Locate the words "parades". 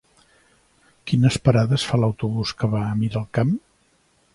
1.49-1.85